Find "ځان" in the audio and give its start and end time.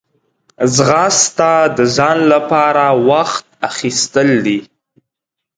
1.95-2.17